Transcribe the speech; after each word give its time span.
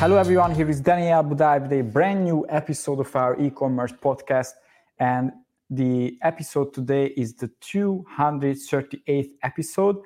Hello, 0.00 0.16
everyone. 0.16 0.54
Here 0.54 0.70
is 0.70 0.80
Daniel 0.80 1.22
Budai 1.22 1.60
with 1.60 1.72
a 1.74 1.82
brand 1.82 2.24
new 2.24 2.46
episode 2.48 3.00
of 3.00 3.14
our 3.14 3.38
e 3.38 3.50
commerce 3.50 3.92
podcast. 3.92 4.52
And 4.98 5.30
the 5.68 6.16
episode 6.22 6.72
today 6.72 7.08
is 7.18 7.34
the 7.34 7.50
238th 7.60 9.32
episode. 9.42 9.98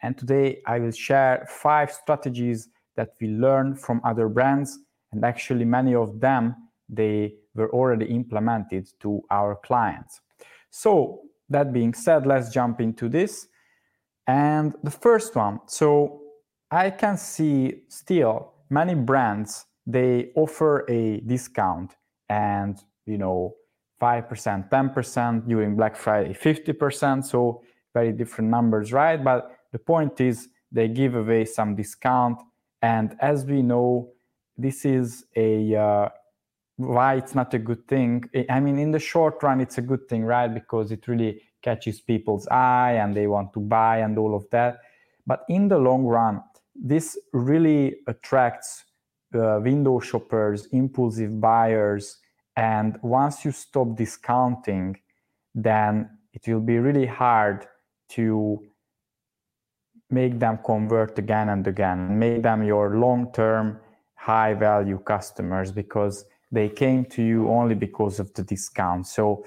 And 0.00 0.16
today 0.16 0.62
I 0.64 0.78
will 0.78 0.90
share 0.90 1.46
five 1.50 1.92
strategies 1.92 2.70
that 2.96 3.10
we 3.20 3.28
learned 3.28 3.78
from 3.78 4.00
other 4.04 4.30
brands. 4.30 4.78
And 5.12 5.22
actually, 5.22 5.66
many 5.66 5.94
of 5.94 6.18
them 6.18 6.56
they 6.88 7.34
were 7.54 7.70
already 7.74 8.06
implemented 8.06 8.88
to 9.00 9.20
our 9.30 9.56
clients. 9.56 10.22
So, 10.70 11.24
that 11.50 11.74
being 11.74 11.92
said, 11.92 12.24
let's 12.24 12.48
jump 12.48 12.80
into 12.80 13.06
this. 13.06 13.48
And 14.26 14.74
the 14.82 14.90
first 14.90 15.36
one 15.36 15.60
so 15.66 16.22
I 16.70 16.88
can 16.88 17.18
see 17.18 17.82
still 17.90 18.52
many 18.72 18.94
brands 18.94 19.66
they 19.86 20.30
offer 20.36 20.84
a 20.88 21.20
discount 21.20 21.94
and 22.28 22.78
you 23.06 23.18
know 23.18 23.54
5% 24.00 24.68
10% 24.70 25.48
during 25.48 25.76
black 25.76 25.94
friday 25.96 26.32
50% 26.32 27.24
so 27.24 27.62
very 27.94 28.12
different 28.12 28.50
numbers 28.50 28.92
right? 28.92 29.22
But 29.22 29.56
the 29.72 29.78
point 29.78 30.20
is 30.20 30.48
they 30.70 30.88
give 30.88 31.14
away 31.14 31.44
some 31.44 31.74
discount. 31.74 32.40
And 32.80 33.16
as 33.20 33.44
we 33.44 33.62
know 33.62 34.10
this 34.56 34.84
is 34.84 35.24
a 35.36 35.74
uh, 35.74 36.08
why 36.76 37.14
it's 37.14 37.34
not 37.34 37.54
a 37.54 37.58
good 37.58 37.86
thing. 37.86 38.24
I 38.48 38.60
mean 38.60 38.78
in 38.78 38.90
the 38.90 38.98
short 38.98 39.42
run 39.42 39.60
it's 39.60 39.78
a 39.78 39.82
good 39.82 40.08
thing 40.08 40.24
right? 40.24 40.52
Because 40.52 40.90
it 40.92 41.06
really 41.08 41.42
catches 41.62 42.00
people's 42.00 42.46
eye 42.48 42.92
and 42.92 43.14
they 43.14 43.26
want 43.26 43.52
to 43.54 43.60
buy 43.60 43.98
and 43.98 44.18
all 44.18 44.34
of 44.34 44.46
that. 44.50 44.80
But 45.26 45.44
in 45.48 45.68
the 45.68 45.78
long 45.78 46.04
run 46.04 46.42
this 46.82 47.16
really 47.32 47.98
attracts 48.08 48.84
uh, 49.34 49.60
window 49.62 50.00
shoppers, 50.00 50.66
impulsive 50.72 51.40
buyers, 51.40 52.18
and 52.56 52.98
once 53.02 53.44
you 53.44 53.52
stop 53.52 53.96
discounting, 53.96 54.98
then 55.54 56.10
it 56.34 56.42
will 56.48 56.60
be 56.60 56.78
really 56.78 57.06
hard 57.06 57.66
to 58.10 58.60
make 60.10 60.38
them 60.40 60.58
convert 60.66 61.16
again 61.18 61.50
and 61.50 61.66
again, 61.66 62.18
make 62.18 62.42
them 62.42 62.64
your 62.64 62.98
long 62.98 63.32
term 63.32 63.78
high 64.14 64.52
value 64.52 64.98
customers 64.98 65.70
because 65.70 66.24
they 66.50 66.68
came 66.68 67.04
to 67.04 67.22
you 67.22 67.48
only 67.48 67.76
because 67.76 68.18
of 68.18 68.34
the 68.34 68.42
discount. 68.42 69.06
So 69.06 69.46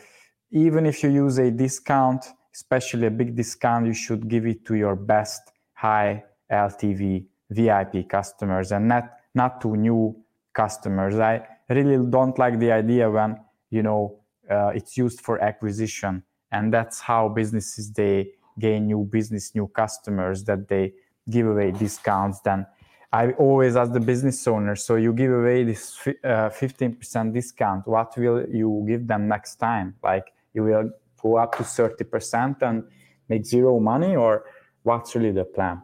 even 0.51 0.85
if 0.85 1.03
you 1.03 1.09
use 1.09 1.37
a 1.37 1.51
discount, 1.51 2.25
especially 2.53 3.07
a 3.07 3.11
big 3.11 3.35
discount, 3.35 3.85
you 3.85 3.93
should 3.93 4.27
give 4.29 4.47
it 4.47 4.65
to 4.65 4.75
your 4.75 4.95
best 4.95 5.51
high 5.73 6.23
LTV 6.51 7.25
VIP 7.49 8.09
customers 8.09 8.71
and 8.71 8.87
not 8.87 9.11
not 9.33 9.61
to 9.61 9.75
new 9.75 10.15
customers. 10.53 11.19
I 11.19 11.45
really 11.69 12.09
don't 12.09 12.37
like 12.39 12.59
the 12.59 12.71
idea 12.71 13.09
when 13.09 13.37
you 13.69 13.83
know 13.83 14.19
uh, 14.49 14.67
it's 14.69 14.97
used 14.97 15.21
for 15.21 15.41
acquisition, 15.41 16.23
and 16.51 16.73
that's 16.73 16.99
how 16.99 17.29
businesses 17.29 17.91
they 17.91 18.31
gain 18.57 18.87
new 18.87 19.03
business, 19.03 19.53
new 19.53 19.67
customers 19.67 20.43
that 20.45 20.67
they 20.67 20.93
give 21.29 21.47
away 21.47 21.71
discounts. 21.71 22.39
Then 22.41 22.65
I 23.11 23.31
always 23.33 23.75
ask 23.75 23.91
the 23.91 23.99
business 23.99 24.47
owner, 24.47 24.75
so 24.75 24.95
you 24.95 25.13
give 25.13 25.31
away 25.31 25.63
this 25.63 25.97
uh, 26.23 26.49
15% 26.49 27.33
discount. 27.33 27.87
What 27.87 28.17
will 28.17 28.45
you 28.49 28.85
give 28.87 29.07
them 29.07 29.27
next 29.27 29.55
time? 29.55 29.95
Like 30.03 30.33
you 30.53 30.63
will 30.63 30.91
go 31.21 31.37
up 31.37 31.57
to 31.57 31.63
30% 31.63 32.61
and 32.61 32.83
make 33.29 33.45
zero 33.45 33.79
money, 33.79 34.15
or 34.15 34.45
what's 34.83 35.15
really 35.15 35.31
the 35.31 35.45
plan? 35.45 35.81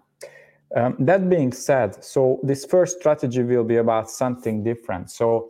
Um, 0.76 0.96
that 1.00 1.30
being 1.30 1.52
said, 1.52 2.04
so 2.04 2.40
this 2.44 2.66
first 2.66 3.00
strategy 3.00 3.44
will 3.44 3.64
be 3.64 3.78
about 3.78 4.10
something 4.10 4.64
different. 4.64 5.12
So 5.12 5.50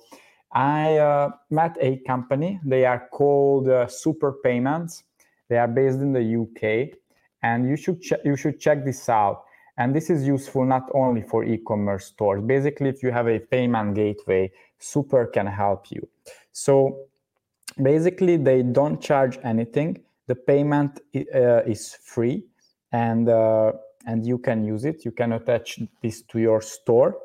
I 0.51 0.97
uh, 0.97 1.29
met 1.49 1.77
a 1.79 1.97
company. 2.07 2.59
They 2.65 2.85
are 2.85 3.07
called 3.11 3.69
uh, 3.69 3.87
Super 3.87 4.33
Payments. 4.43 5.03
They 5.47 5.57
are 5.57 5.67
based 5.67 5.99
in 5.99 6.11
the 6.13 6.41
UK, 6.41 6.97
and 7.43 7.69
you 7.69 7.75
should 7.75 8.01
ch- 8.01 8.23
you 8.25 8.35
should 8.35 8.59
check 8.59 8.83
this 8.83 9.09
out. 9.09 9.43
And 9.77 9.95
this 9.95 10.09
is 10.09 10.27
useful 10.27 10.65
not 10.65 10.89
only 10.93 11.21
for 11.21 11.43
e-commerce 11.43 12.05
stores. 12.05 12.41
Basically, 12.43 12.89
if 12.89 13.01
you 13.01 13.11
have 13.11 13.27
a 13.27 13.39
payment 13.39 13.95
gateway, 13.95 14.51
Super 14.79 15.25
can 15.27 15.47
help 15.47 15.91
you. 15.91 16.07
So 16.51 17.07
basically, 17.81 18.37
they 18.37 18.63
don't 18.63 19.01
charge 19.01 19.39
anything. 19.43 20.03
The 20.27 20.35
payment 20.35 20.99
uh, 21.15 21.63
is 21.63 21.93
free, 21.93 22.45
and 22.91 23.29
uh, 23.29 23.73
and 24.05 24.25
you 24.25 24.37
can 24.37 24.63
use 24.63 24.85
it. 24.85 25.05
You 25.05 25.11
can 25.11 25.33
attach 25.33 25.79
this 26.01 26.21
to 26.23 26.39
your 26.39 26.61
store, 26.61 27.17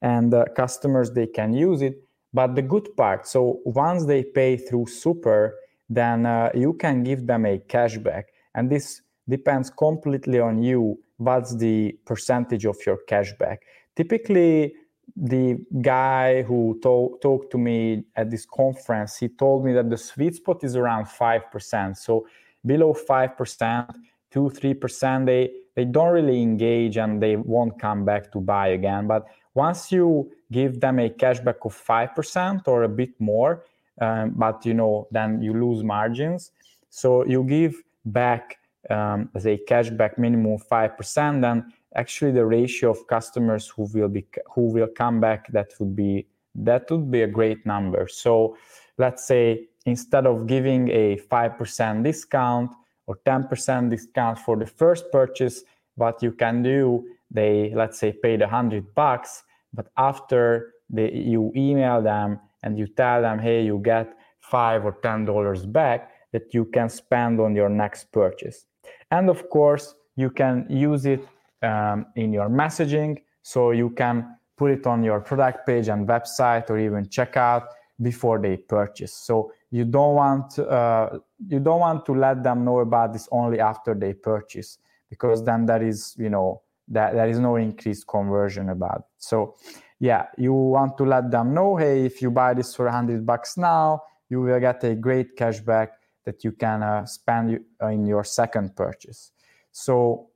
and 0.00 0.32
uh, 0.32 0.44
customers 0.56 1.10
they 1.10 1.26
can 1.26 1.52
use 1.52 1.82
it. 1.82 1.96
But 2.34 2.54
the 2.54 2.62
good 2.62 2.96
part, 2.96 3.26
so 3.26 3.60
once 3.64 4.06
they 4.06 4.24
pay 4.24 4.56
through 4.56 4.86
Super, 4.86 5.54
then 5.90 6.24
uh, 6.24 6.50
you 6.54 6.72
can 6.74 7.02
give 7.02 7.26
them 7.26 7.44
a 7.44 7.58
cashback, 7.58 8.24
and 8.54 8.70
this 8.70 9.02
depends 9.28 9.70
completely 9.70 10.40
on 10.40 10.62
you. 10.62 10.98
What's 11.18 11.54
the 11.54 11.96
percentage 12.06 12.64
of 12.64 12.76
your 12.86 12.98
cashback? 13.08 13.58
Typically, 13.94 14.74
the 15.14 15.58
guy 15.82 16.42
who 16.42 16.78
to- 16.82 17.18
talked 17.20 17.50
to 17.52 17.58
me 17.58 18.04
at 18.16 18.30
this 18.30 18.46
conference, 18.46 19.18
he 19.18 19.28
told 19.28 19.64
me 19.64 19.72
that 19.74 19.90
the 19.90 19.98
sweet 19.98 20.34
spot 20.36 20.64
is 20.64 20.74
around 20.74 21.06
five 21.06 21.50
percent. 21.52 21.98
So 21.98 22.26
below 22.64 22.94
five 22.94 23.36
percent, 23.36 23.90
two 24.30 24.48
three 24.48 24.74
percent, 24.74 25.26
they 25.26 25.50
they 25.74 25.84
don't 25.84 26.12
really 26.12 26.42
engage 26.42 26.96
and 26.96 27.22
they 27.22 27.36
won't 27.36 27.78
come 27.80 28.04
back 28.04 28.30
to 28.32 28.40
buy 28.40 28.68
again. 28.68 29.06
But 29.06 29.26
once 29.54 29.92
you 29.92 30.30
give 30.50 30.80
them 30.80 30.98
a 30.98 31.08
cashback 31.08 31.64
of 31.64 31.74
5% 31.74 32.68
or 32.68 32.82
a 32.82 32.88
bit 32.88 33.18
more, 33.18 33.64
um, 34.00 34.34
but 34.36 34.64
you 34.64 34.74
know, 34.74 35.08
then 35.10 35.40
you 35.42 35.52
lose 35.52 35.82
margins. 35.82 36.52
So 36.90 37.24
you 37.24 37.44
give 37.44 37.74
back 38.04 38.58
um, 38.90 39.30
as 39.34 39.46
a 39.46 39.58
cashback 39.68 40.18
minimum 40.18 40.58
5%, 40.58 41.40
then 41.40 41.72
actually 41.94 42.32
the 42.32 42.44
ratio 42.44 42.90
of 42.90 43.06
customers 43.06 43.68
who 43.68 43.88
will 43.92 44.08
be 44.08 44.26
who 44.54 44.62
will 44.72 44.88
come 44.88 45.20
back 45.20 45.46
that 45.52 45.72
would 45.78 45.94
be 45.94 46.26
that 46.54 46.90
would 46.90 47.10
be 47.10 47.22
a 47.22 47.26
great 47.26 47.64
number. 47.66 48.08
So 48.08 48.56
let's 48.98 49.26
say 49.26 49.68
instead 49.86 50.26
of 50.26 50.46
giving 50.46 50.88
a 50.90 51.16
5% 51.30 52.04
discount, 52.04 52.70
or 53.12 53.18
10% 53.26 53.90
discount 53.90 54.38
for 54.38 54.56
the 54.56 54.66
first 54.66 55.04
purchase 55.12 55.64
what 55.96 56.22
you 56.22 56.32
can 56.32 56.62
do 56.62 57.04
they 57.30 57.72
let's 57.74 57.98
say 57.98 58.12
paid 58.12 58.40
100 58.40 58.94
bucks 58.94 59.42
but 59.74 59.88
after 59.96 60.72
you 60.94 61.52
email 61.56 62.00
them 62.00 62.40
and 62.62 62.78
you 62.78 62.86
tell 62.86 63.20
them 63.22 63.38
hey 63.38 63.62
you 63.64 63.78
get 63.78 64.16
five 64.42 64.84
or 64.84 64.96
ten 65.02 65.24
dollars 65.24 65.64
back 65.64 66.10
that 66.32 66.52
you 66.52 66.64
can 66.64 66.88
spend 66.88 67.40
on 67.40 67.54
your 67.54 67.68
next 67.68 68.10
purchase. 68.12 68.66
And 69.10 69.30
of 69.30 69.48
course 69.48 69.94
you 70.16 70.30
can 70.30 70.66
use 70.68 71.06
it 71.06 71.26
um, 71.62 72.06
in 72.16 72.32
your 72.32 72.48
messaging 72.48 73.22
so 73.42 73.70
you 73.70 73.90
can 73.90 74.36
put 74.56 74.70
it 74.70 74.86
on 74.86 75.02
your 75.02 75.20
product 75.20 75.66
page 75.66 75.88
and 75.88 76.08
website 76.08 76.68
or 76.70 76.78
even 76.78 77.06
checkout 77.06 77.66
before 78.00 78.38
they 78.40 78.56
purchase. 78.56 79.14
So 79.14 79.52
you 79.70 79.84
don't 79.84 80.14
want 80.14 80.58
uh, 80.58 81.18
you 81.48 81.60
don't 81.60 81.80
want 81.80 82.06
to 82.06 82.14
let 82.14 82.42
them 82.42 82.64
know 82.64 82.80
about 82.80 83.12
this 83.12 83.28
only 83.30 83.60
after 83.60 83.94
they 83.94 84.12
purchase 84.12 84.78
because 85.10 85.44
then 85.44 85.66
there 85.66 85.82
is 85.82 86.14
you 86.18 86.30
know 86.30 86.62
that 86.88 87.14
there 87.14 87.28
is 87.28 87.38
no 87.38 87.56
increased 87.56 88.06
conversion 88.06 88.70
about 88.70 88.98
it. 89.00 89.04
so 89.18 89.56
yeah 89.98 90.26
you 90.36 90.52
want 90.52 90.96
to 90.96 91.04
let 91.04 91.30
them 91.30 91.54
know 91.54 91.76
hey 91.76 92.04
if 92.04 92.20
you 92.22 92.30
buy 92.30 92.54
this 92.54 92.74
for 92.74 92.86
100 92.86 93.24
bucks 93.24 93.56
now 93.56 94.02
you 94.28 94.40
will 94.40 94.60
get 94.60 94.82
a 94.84 94.94
great 94.94 95.36
cashback 95.36 95.88
that 96.24 96.44
you 96.44 96.52
can 96.52 96.82
uh, 96.82 97.04
spend 97.04 97.58
in 97.82 98.06
your 98.06 98.24
second 98.24 98.74
purchase 98.76 99.32
so 99.70 100.28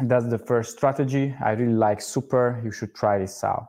that's 0.00 0.28
the 0.28 0.38
first 0.38 0.76
strategy 0.76 1.34
i 1.42 1.52
really 1.52 1.72
like 1.72 2.00
super 2.00 2.60
you 2.64 2.70
should 2.70 2.94
try 2.94 3.18
this 3.18 3.42
out 3.44 3.68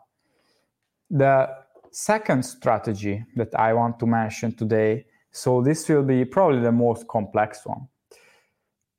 the 1.09 1.49
second 1.91 2.43
strategy 2.43 3.25
that 3.35 3.53
I 3.57 3.73
want 3.73 3.99
to 3.99 4.05
mention 4.05 4.55
today. 4.55 5.05
So 5.31 5.61
this 5.61 5.87
will 5.89 6.03
be 6.03 6.25
probably 6.25 6.61
the 6.61 6.71
most 6.71 7.07
complex 7.07 7.65
one. 7.65 7.87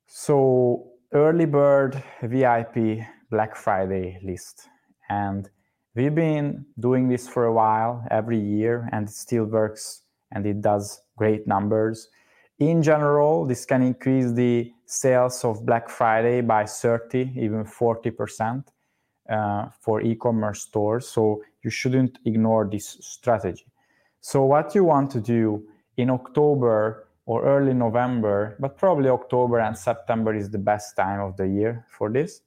So 0.06 0.92
early 1.12 1.46
bird 1.46 2.02
VIP 2.22 3.04
Black 3.30 3.56
Friday 3.56 4.18
list. 4.22 4.68
And 5.08 5.48
we've 5.94 6.14
been 6.14 6.66
doing 6.78 7.08
this 7.08 7.28
for 7.28 7.46
a 7.46 7.52
while, 7.52 8.04
every 8.10 8.38
year, 8.38 8.88
and 8.92 9.08
it 9.08 9.14
still 9.14 9.44
works 9.44 10.02
and 10.32 10.46
it 10.46 10.60
does 10.60 11.02
great 11.16 11.46
numbers. 11.46 12.08
In 12.58 12.82
general, 12.82 13.46
this 13.46 13.64
can 13.64 13.82
increase 13.82 14.32
the 14.32 14.72
sales 14.86 15.44
of 15.44 15.64
Black 15.64 15.88
Friday 15.88 16.40
by 16.40 16.64
30, 16.66 17.32
even 17.36 17.64
40% 17.64 18.64
uh, 19.30 19.68
for 19.80 20.00
e 20.00 20.16
commerce 20.16 20.62
stores. 20.62 21.08
So 21.08 21.42
you 21.62 21.70
shouldn't 21.70 22.18
ignore 22.24 22.68
this 22.70 22.98
strategy. 23.00 23.66
So, 24.20 24.44
what 24.44 24.74
you 24.74 24.84
want 24.84 25.10
to 25.12 25.20
do 25.20 25.68
in 25.98 26.08
October 26.08 27.08
or 27.26 27.44
early 27.44 27.74
November, 27.74 28.56
but 28.58 28.78
probably 28.78 29.10
October 29.10 29.58
and 29.58 29.76
September 29.76 30.34
is 30.34 30.48
the 30.48 30.58
best 30.58 30.96
time 30.96 31.20
of 31.20 31.36
the 31.36 31.46
year 31.46 31.84
for 31.90 32.10
this. 32.10 32.40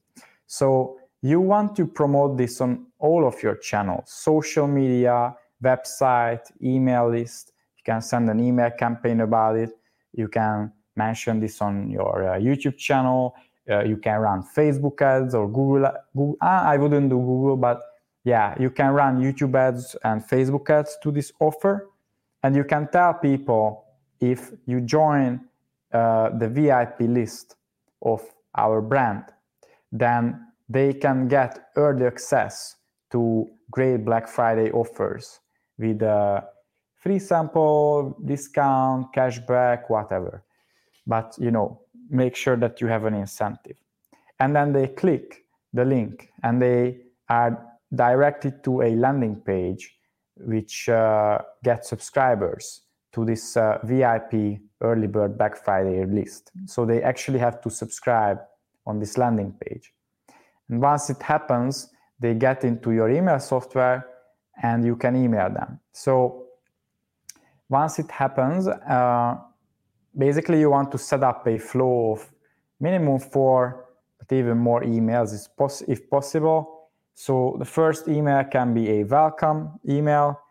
So, 0.48 0.98
you 1.21 1.39
want 1.39 1.75
to 1.75 1.86
promote 1.86 2.36
this 2.36 2.59
on 2.62 2.88
all 2.98 3.27
of 3.27 3.44
your 3.44 3.56
channels 3.56 4.09
social 4.09 4.68
media, 4.68 5.36
website, 5.63 6.51
email 6.63 7.12
list. 7.12 7.53
You 7.77 7.83
can 7.83 8.01
send 8.01 8.27
an 8.30 8.39
email 8.39 8.71
campaign 8.71 9.21
about 9.21 9.56
it. 9.57 9.69
You 10.13 10.27
can 10.27 10.71
mention 10.95 11.39
this 11.39 11.62
on 11.62 11.92
your 11.92 12.27
uh, 12.27 12.39
YouTube 12.39 12.77
channel. 12.77 13.36
Uh, 13.69 13.83
you 13.83 13.98
can 13.98 14.19
run 14.19 14.44
Facebook 14.56 15.00
ads 15.01 15.36
or 15.36 15.48
Google. 15.48 15.92
Google 16.15 16.38
ah, 16.42 16.65
I 16.65 16.77
wouldn't 16.77 17.09
do 17.09 17.18
Google, 17.18 17.56
but 17.56 17.80
yeah, 18.24 18.56
you 18.59 18.71
can 18.71 18.92
run 18.92 19.21
YouTube 19.21 19.56
ads 19.56 19.95
and 20.03 20.21
Facebook 20.24 20.68
ads 20.69 20.98
to 21.03 21.12
this 21.12 21.31
offer. 21.39 21.90
And 22.43 22.55
you 22.55 22.63
can 22.63 22.88
tell 22.91 23.13
people 23.13 23.85
if 24.19 24.51
you 24.65 24.81
join 24.81 25.41
uh, 25.93 26.29
the 26.38 26.47
VIP 26.47 27.01
list 27.01 27.55
of 28.01 28.21
our 28.55 28.81
brand, 28.81 29.25
then 29.91 30.47
they 30.69 30.93
can 30.93 31.27
get 31.27 31.69
early 31.75 32.05
access 32.05 32.75
to 33.11 33.49
great 33.69 34.05
Black 34.05 34.27
Friday 34.27 34.71
offers 34.71 35.39
with 35.77 36.01
a 36.01 36.43
free 36.95 37.19
sample, 37.19 38.17
discount, 38.25 39.07
cashback, 39.13 39.89
whatever. 39.89 40.43
But 41.05 41.35
you 41.39 41.51
know, 41.51 41.81
make 42.09 42.35
sure 42.35 42.55
that 42.57 42.79
you 42.79 42.88
have 42.88 43.05
an 43.05 43.13
incentive. 43.13 43.77
And 44.39 44.55
then 44.55 44.71
they 44.73 44.88
click 44.88 45.45
the 45.73 45.85
link 45.85 46.29
and 46.43 46.61
they 46.61 46.97
are 47.29 47.67
directed 47.93 48.63
to 48.63 48.81
a 48.81 48.95
landing 48.95 49.35
page 49.35 49.95
which 50.45 50.89
uh, 50.89 51.39
gets 51.63 51.89
subscribers 51.89 52.81
to 53.13 53.25
this 53.25 53.57
uh, 53.57 53.79
VIP 53.83 54.61
early 54.81 55.07
bird 55.07 55.38
Black 55.38 55.55
Friday 55.55 56.05
list. 56.05 56.51
So 56.65 56.85
they 56.85 57.01
actually 57.03 57.39
have 57.39 57.61
to 57.61 57.69
subscribe 57.69 58.39
on 58.85 58.99
this 58.99 59.17
landing 59.17 59.53
page. 59.59 59.93
And 60.69 60.81
once 60.81 61.09
it 61.09 61.21
happens, 61.21 61.89
they 62.19 62.33
get 62.33 62.63
into 62.63 62.91
your 62.91 63.09
email 63.09 63.39
software 63.39 64.07
and 64.63 64.85
you 64.85 64.95
can 64.95 65.15
email 65.15 65.49
them. 65.49 65.79
So 65.91 66.45
once 67.69 67.99
it 67.99 68.09
happens, 68.09 68.67
uh, 68.67 69.38
basically 70.17 70.59
you 70.59 70.69
want 70.69 70.91
to 70.91 70.97
set 70.97 71.23
up 71.23 71.47
a 71.47 71.57
flow 71.57 72.13
of 72.13 72.31
minimum 72.79 73.19
four, 73.19 73.85
but 74.19 74.35
even 74.35 74.57
more 74.57 74.81
emails 74.83 75.33
if 75.88 76.09
possible. 76.09 76.81
So 77.23 77.56
the 77.59 77.65
first 77.65 78.07
email 78.07 78.44
can 78.45 78.73
be 78.73 78.89
a 78.89 79.03
welcome 79.03 79.79
email, 79.88 80.41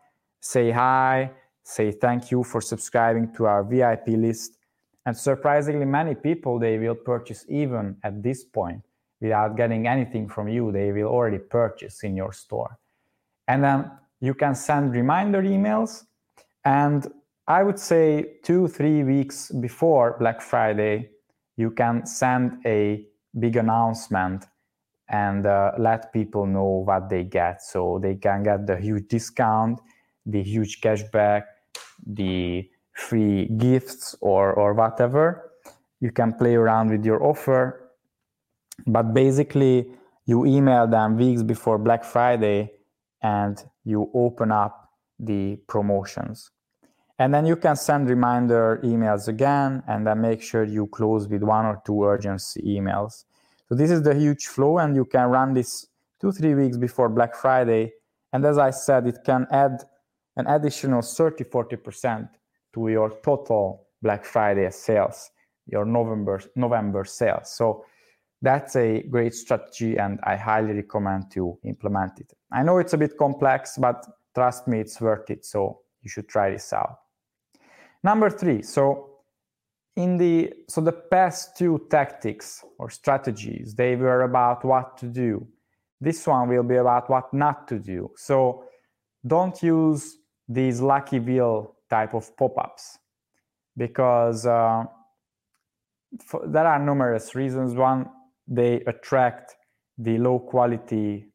say 0.41 0.71
hi, 0.71 1.33
say 1.65 1.91
thank 1.91 2.31
you 2.31 2.45
for 2.45 2.61
subscribing 2.61 3.35
to 3.35 3.47
our 3.47 3.65
VIP 3.65 4.11
list. 4.11 4.57
And 5.05 5.17
surprisingly, 5.17 5.85
many 5.85 6.15
people 6.15 6.61
they 6.61 6.79
will 6.79 6.95
purchase 6.95 7.45
even 7.49 7.97
at 8.05 8.23
this 8.23 8.45
point 8.45 8.83
without 9.21 9.57
getting 9.57 9.89
anything 9.89 10.29
from 10.29 10.47
you. 10.47 10.71
They 10.71 10.93
will 10.93 11.09
already 11.09 11.41
purchase 11.41 12.05
in 12.05 12.17
your 12.17 12.33
store. 12.33 12.79
And 13.49 13.65
then 13.65 13.91
you 14.21 14.35
can 14.35 14.55
send 14.55 14.95
reminder 14.95 15.43
emails. 15.43 16.05
And 16.65 17.05
I 17.49 17.65
would 17.65 17.81
say 17.81 18.37
two, 18.45 18.69
three 18.69 19.03
weeks 19.03 19.51
before 19.51 20.15
Black 20.21 20.41
Friday, 20.41 21.11
you 21.57 21.73
can 21.73 22.07
send 22.07 22.65
a 22.65 23.09
big 23.37 23.57
announcement 23.57 24.47
and 25.11 25.45
uh, 25.45 25.73
let 25.77 26.13
people 26.13 26.47
know 26.47 26.85
what 26.87 27.09
they 27.09 27.25
get. 27.25 27.63
So 27.63 27.99
they 28.01 28.15
can 28.15 28.45
get 28.45 28.67
the 28.67 28.77
huge 28.77 29.09
discount, 29.09 29.81
the 30.25 30.43
huge 30.43 30.81
cashback, 30.81 31.43
the 32.07 32.69
free 32.93 33.47
gifts, 33.57 34.15
or, 34.21 34.53
or 34.53 34.73
whatever. 34.73 35.51
You 36.01 36.13
can 36.13 36.33
play 36.35 36.55
around 36.55 36.91
with 36.91 37.05
your 37.05 37.23
offer. 37.25 37.91
But 38.87 39.13
basically, 39.13 39.91
you 40.27 40.47
email 40.47 40.87
them 40.87 41.17
weeks 41.17 41.43
before 41.43 41.77
Black 41.79 42.05
Friday 42.05 42.71
and 43.23 43.63
you 43.85 44.11
open 44.15 44.53
up 44.53 44.91
the 45.19 45.57
promotions. 45.67 46.51
And 47.19 47.35
then 47.35 47.45
you 47.45 47.57
can 47.57 47.77
send 47.77 48.09
reminder 48.09 48.81
emails 48.83 49.29
again 49.29 49.83
and 49.87 50.07
then 50.07 50.23
make 50.23 50.41
sure 50.41 50.65
you 50.65 50.87
close 50.87 51.29
with 51.29 51.43
one 51.43 51.67
or 51.67 51.83
two 51.85 52.03
urgency 52.03 52.63
emails. 52.63 53.25
So 53.71 53.77
this 53.77 53.93
is 53.93 54.03
the 54.03 54.15
huge 54.17 54.49
flow, 54.49 54.79
and 54.79 54.97
you 54.97 55.05
can 55.05 55.29
run 55.29 55.55
this 55.55 55.87
two, 56.21 56.33
three 56.33 56.57
weeks 56.57 56.77
before 56.77 57.09
Black 57.09 57.37
Friday. 57.37 57.93
And 58.33 58.45
as 58.45 58.59
I 58.59 58.71
said, 58.71 59.07
it 59.07 59.21
can 59.25 59.47
add 59.53 59.85
an 60.37 60.49
additional 60.49 61.03
30, 61.03 61.45
40% 61.45 62.29
to 62.75 62.89
your 62.89 63.11
total 63.23 63.87
Black 64.03 64.25
Friday 64.25 64.69
sales, 64.73 65.31
your 65.67 65.85
November, 65.85 66.43
November 66.57 67.05
sales. 67.05 67.53
So 67.55 67.85
that's 68.43 68.75
a 68.75 69.05
great 69.05 69.35
strategy, 69.35 69.99
and 69.99 70.19
I 70.25 70.35
highly 70.35 70.73
recommend 70.73 71.31
to 71.35 71.57
implement 71.63 72.19
it. 72.19 72.33
I 72.51 72.65
know 72.65 72.79
it's 72.79 72.95
a 72.95 72.99
bit 72.99 73.17
complex, 73.17 73.79
but 73.79 74.05
trust 74.35 74.67
me, 74.67 74.81
it's 74.81 75.01
worth 75.01 75.31
it. 75.31 75.45
So 75.45 75.83
you 76.03 76.11
should 76.11 76.29
try 76.29 76.51
this 76.51 76.73
out. 76.73 76.99
Number 78.03 78.31
three, 78.31 78.63
so 78.63 79.10
in 80.01 80.17
the 80.17 80.53
so 80.69 80.81
the 80.81 80.93
past 80.93 81.57
two 81.57 81.87
tactics 81.91 82.65
or 82.79 82.91
strategies, 82.91 83.75
they 83.75 83.97
were 83.97 84.23
about 84.23 84.65
what 84.65 84.97
to 84.99 85.07
do. 85.07 85.47
This 86.01 86.27
one 86.27 86.49
will 86.49 86.63
be 86.63 86.77
about 86.77 87.11
what 87.11 87.33
not 87.35 87.69
to 87.69 87.79
do. 87.79 88.11
So 88.17 88.65
don't 89.27 89.63
use 89.63 90.17
these 90.49 90.81
lucky 90.81 91.21
wheel 91.21 91.77
type 91.89 92.15
of 92.15 92.35
pop-ups 92.37 92.99
because 93.77 94.47
uh, 94.47 94.85
for, 96.25 96.47
there 96.47 96.67
are 96.67 96.79
numerous 96.79 97.35
reasons. 97.35 97.75
One, 97.75 98.07
they 98.49 98.81
attract 98.87 99.57
the 99.99 100.19
low 100.19 100.39
quality. 100.39 101.27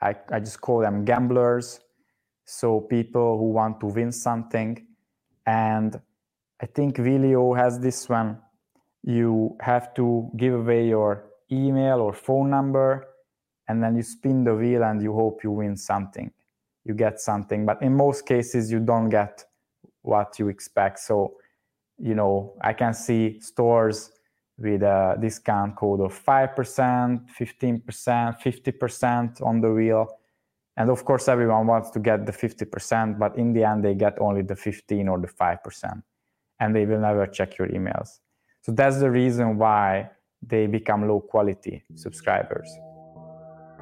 I, 0.00 0.16
I 0.30 0.40
just 0.40 0.60
call 0.60 0.80
them 0.80 1.04
gamblers. 1.04 1.80
So 2.44 2.80
people 2.80 3.38
who 3.38 3.50
want 3.50 3.80
to 3.80 3.86
win 3.86 4.12
something 4.12 4.86
and 5.46 6.00
I 6.60 6.66
think 6.66 6.96
Wheelio 6.96 7.54
has 7.56 7.78
this 7.78 8.08
one. 8.08 8.38
You 9.02 9.56
have 9.60 9.92
to 9.94 10.30
give 10.36 10.54
away 10.54 10.88
your 10.88 11.26
email 11.52 12.00
or 12.00 12.14
phone 12.14 12.48
number, 12.48 13.06
and 13.68 13.82
then 13.82 13.96
you 13.96 14.02
spin 14.02 14.42
the 14.44 14.54
wheel 14.54 14.82
and 14.82 15.02
you 15.02 15.12
hope 15.12 15.44
you 15.44 15.50
win 15.50 15.76
something. 15.76 16.30
You 16.84 16.94
get 16.94 17.20
something, 17.20 17.66
but 17.66 17.82
in 17.82 17.94
most 17.94 18.26
cases, 18.26 18.70
you 18.70 18.80
don't 18.80 19.10
get 19.10 19.44
what 20.02 20.38
you 20.38 20.48
expect. 20.48 21.00
So, 21.00 21.34
you 21.98 22.14
know, 22.14 22.54
I 22.62 22.72
can 22.72 22.94
see 22.94 23.40
stores 23.40 24.12
with 24.56 24.82
a 24.82 25.18
discount 25.20 25.76
code 25.76 26.00
of 26.00 26.18
5%, 26.24 27.28
15%, 27.28 27.82
50% 27.84 29.42
on 29.42 29.60
the 29.60 29.72
wheel. 29.72 30.08
And 30.78 30.90
of 30.90 31.04
course, 31.04 31.28
everyone 31.28 31.66
wants 31.66 31.90
to 31.90 31.98
get 31.98 32.24
the 32.24 32.32
50%, 32.32 33.18
but 33.18 33.36
in 33.36 33.52
the 33.52 33.64
end, 33.64 33.84
they 33.84 33.94
get 33.94 34.18
only 34.20 34.42
the 34.42 34.56
15 34.56 35.08
or 35.08 35.18
the 35.18 35.28
5% 35.28 36.02
and 36.60 36.74
they 36.74 36.86
will 36.86 37.00
never 37.00 37.26
check 37.26 37.58
your 37.58 37.68
emails. 37.68 38.18
So 38.62 38.72
that's 38.72 38.98
the 38.98 39.10
reason 39.10 39.58
why 39.58 40.10
they 40.42 40.66
become 40.66 41.08
low 41.08 41.20
quality 41.20 41.84
subscribers. 41.94 42.68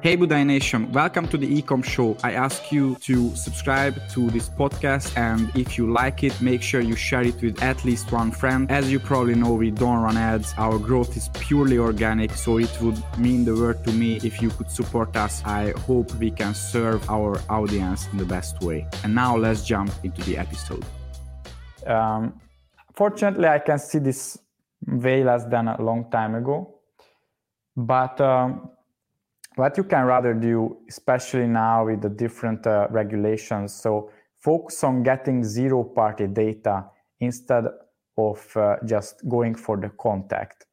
Hey 0.01 0.15
Budai 0.15 0.45
Nation, 0.45 0.91
welcome 0.91 1.27
to 1.29 1.37
the 1.37 1.47
Ecom 1.61 1.83
Show. 1.83 2.15
I 2.21 2.33
ask 2.33 2.71
you 2.71 2.95
to 3.01 3.35
subscribe 3.35 3.95
to 4.09 4.29
this 4.29 4.49
podcast 4.49 5.17
and 5.17 5.49
if 5.55 5.79
you 5.79 5.91
like 5.91 6.23
it, 6.23 6.39
make 6.41 6.61
sure 6.61 6.79
you 6.79 6.95
share 6.95 7.23
it 7.23 7.41
with 7.41 7.63
at 7.63 7.83
least 7.83 8.11
one 8.11 8.29
friend. 8.29 8.69
As 8.69 8.91
you 8.91 8.99
probably 8.99 9.33
know, 9.33 9.53
we 9.53 9.71
don't 9.71 10.03
run 10.03 10.15
ads. 10.15 10.53
Our 10.57 10.77
growth 10.77 11.17
is 11.17 11.29
purely 11.33 11.79
organic, 11.79 12.33
so 12.33 12.59
it 12.59 12.69
would 12.81 13.01
mean 13.17 13.45
the 13.45 13.55
world 13.55 13.83
to 13.85 13.91
me 13.93 14.17
if 14.17 14.43
you 14.43 14.49
could 14.49 14.69
support 14.69 15.15
us. 15.15 15.41
I 15.43 15.71
hope 15.87 16.13
we 16.15 16.29
can 16.29 16.53
serve 16.53 17.09
our 17.09 17.41
audience 17.49 18.07
in 18.11 18.19
the 18.19 18.25
best 18.25 18.61
way. 18.61 18.87
And 19.03 19.15
now 19.15 19.35
let's 19.35 19.65
jump 19.65 19.91
into 20.03 20.21
the 20.21 20.37
episode. 20.37 20.85
Um, 21.87 22.39
fortunately, 22.95 23.47
I 23.47 23.59
can 23.59 23.79
see 23.79 23.99
this 23.99 24.37
way 24.87 25.23
less 25.23 25.45
than 25.45 25.67
a 25.67 25.81
long 25.81 26.09
time 26.11 26.35
ago. 26.35 26.79
But 27.75 28.19
um, 28.21 28.69
what 29.55 29.77
you 29.77 29.83
can 29.83 30.05
rather 30.05 30.33
do, 30.33 30.77
especially 30.89 31.47
now 31.47 31.85
with 31.85 32.01
the 32.01 32.09
different 32.09 32.65
uh, 32.67 32.87
regulations, 32.89 33.73
so 33.73 34.11
focus 34.39 34.83
on 34.83 35.03
getting 35.03 35.43
zero 35.43 35.83
party 35.83 36.27
data 36.27 36.85
instead 37.19 37.65
of 38.17 38.57
uh, 38.57 38.77
just 38.85 39.27
going 39.27 39.55
for 39.55 39.77
the 39.77 39.89
contact. 39.89 40.65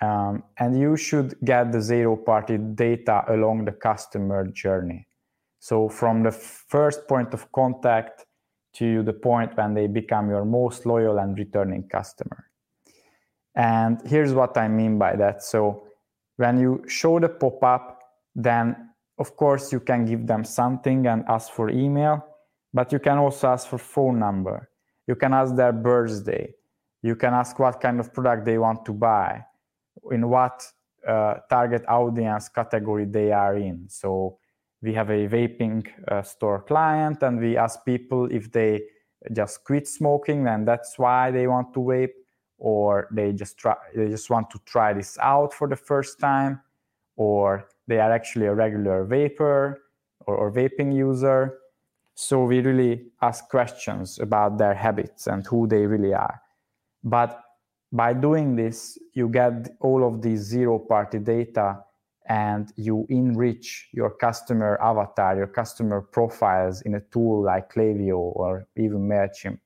Um, 0.00 0.42
and 0.58 0.78
you 0.78 0.96
should 0.96 1.34
get 1.44 1.72
the 1.72 1.80
zero 1.80 2.16
party 2.16 2.58
data 2.58 3.24
along 3.28 3.64
the 3.64 3.72
customer 3.72 4.46
journey. 4.48 5.06
So, 5.60 5.88
from 5.88 6.22
the 6.22 6.32
first 6.32 7.08
point 7.08 7.32
of 7.32 7.50
contact 7.52 8.23
to 8.74 9.02
the 9.02 9.12
point 9.12 9.56
when 9.56 9.74
they 9.74 9.86
become 9.86 10.28
your 10.28 10.44
most 10.44 10.86
loyal 10.86 11.18
and 11.18 11.38
returning 11.38 11.88
customer. 11.88 12.50
And 13.54 14.00
here's 14.04 14.32
what 14.32 14.56
I 14.58 14.68
mean 14.68 14.98
by 14.98 15.16
that. 15.16 15.42
So, 15.42 15.84
when 16.36 16.58
you 16.58 16.82
show 16.88 17.20
the 17.20 17.28
pop 17.28 17.62
up, 17.62 18.00
then 18.34 18.90
of 19.18 19.36
course 19.36 19.72
you 19.72 19.78
can 19.78 20.04
give 20.04 20.26
them 20.26 20.44
something 20.44 21.06
and 21.06 21.24
ask 21.28 21.52
for 21.52 21.70
email, 21.70 22.26
but 22.72 22.90
you 22.90 22.98
can 22.98 23.18
also 23.18 23.48
ask 23.48 23.68
for 23.68 23.78
phone 23.78 24.18
number. 24.18 24.68
You 25.06 25.14
can 25.14 25.32
ask 25.32 25.54
their 25.54 25.72
birthday. 25.72 26.52
You 27.02 27.14
can 27.14 27.34
ask 27.34 27.56
what 27.58 27.80
kind 27.80 28.00
of 28.00 28.12
product 28.12 28.44
they 28.44 28.58
want 28.58 28.84
to 28.86 28.92
buy, 28.92 29.44
in 30.10 30.28
what 30.28 30.66
uh, 31.06 31.34
target 31.48 31.84
audience 31.86 32.48
category 32.48 33.04
they 33.04 33.30
are 33.30 33.56
in. 33.56 33.86
So, 33.88 34.38
we 34.84 34.92
have 34.92 35.08
a 35.08 35.26
vaping 35.26 35.86
uh, 36.08 36.22
store 36.22 36.60
client 36.60 37.22
and 37.22 37.40
we 37.40 37.56
ask 37.56 37.84
people 37.86 38.26
if 38.30 38.52
they 38.52 38.82
just 39.32 39.64
quit 39.64 39.88
smoking 39.88 40.46
and 40.46 40.68
that's 40.68 40.98
why 40.98 41.30
they 41.30 41.46
want 41.46 41.72
to 41.72 41.80
vape 41.80 42.12
or 42.58 43.08
they 43.10 43.32
just 43.32 43.56
try 43.56 43.74
they 43.96 44.08
just 44.08 44.28
want 44.28 44.50
to 44.50 44.58
try 44.66 44.92
this 44.92 45.16
out 45.22 45.54
for 45.54 45.66
the 45.66 45.76
first 45.76 46.20
time 46.20 46.60
or 47.16 47.66
they 47.86 47.98
are 47.98 48.12
actually 48.12 48.44
a 48.44 48.54
regular 48.54 49.04
vapor 49.04 49.84
or, 50.26 50.36
or 50.36 50.52
vaping 50.52 50.94
user. 50.94 51.58
So 52.14 52.44
we 52.44 52.60
really 52.60 53.06
ask 53.22 53.48
questions 53.48 54.18
about 54.18 54.58
their 54.58 54.74
habits 54.74 55.26
and 55.26 55.46
who 55.46 55.66
they 55.66 55.86
really 55.86 56.12
are. 56.12 56.40
But 57.02 57.40
by 57.90 58.12
doing 58.12 58.54
this 58.54 58.98
you 59.14 59.30
get 59.30 59.76
all 59.80 60.06
of 60.06 60.20
these 60.20 60.40
zero 60.40 60.78
party 60.78 61.20
data 61.20 61.78
and 62.26 62.72
you 62.76 63.06
enrich 63.10 63.88
your 63.92 64.10
customer 64.10 64.78
avatar, 64.80 65.36
your 65.36 65.46
customer 65.46 66.00
profiles 66.00 66.80
in 66.82 66.94
a 66.94 67.00
tool 67.00 67.42
like 67.42 67.72
Klaviyo 67.72 68.16
or 68.16 68.66
even 68.76 69.08
MailChimp. 69.08 69.58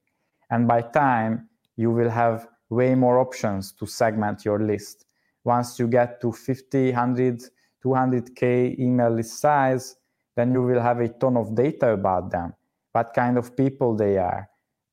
And 0.51 0.67
by 0.67 0.83
time, 0.83 1.49
you 1.77 1.91
will 1.91 2.11
have 2.11 2.49
way 2.71 2.95
more 2.95 3.19
options 3.19 3.73
to 3.73 3.87
segment 3.87 4.45
your 4.45 4.61
list. 4.61 5.05
Once 5.45 5.79
you 5.79 5.87
get 5.87 6.21
to 6.21 6.33
50, 6.33 6.87
100, 6.93 7.43
200K 7.85 8.79
email 8.79 9.11
list 9.11 9.41
size, 9.41 9.97
then 10.37 10.53
you 10.53 10.63
will 10.63 10.81
have 10.81 11.01
a 11.01 11.09
ton 11.09 11.37
of 11.37 11.55
data 11.55 11.93
about 11.93 12.31
them. 12.31 12.55
What 12.93 13.15
kind 13.15 13.39
of 13.39 13.57
people 13.57 13.95
they 13.97 14.19
are, 14.19 14.49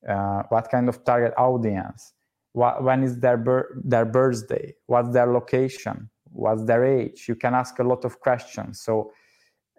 uh, 0.08 0.42
what 0.48 0.70
kind 0.70 0.88
of 0.88 1.04
target 1.04 1.34
audience, 1.36 2.12
what, 2.52 2.82
when 2.82 3.02
is 3.02 3.18
their, 3.18 3.66
their 3.84 4.04
birthday, 4.04 4.74
what's 4.86 5.12
their 5.12 5.26
location, 5.26 6.08
what's 6.36 6.64
their 6.64 6.84
age? 6.84 7.26
You 7.28 7.34
can 7.34 7.54
ask 7.54 7.78
a 7.78 7.82
lot 7.82 8.04
of 8.04 8.20
questions. 8.20 8.80
So 8.80 9.12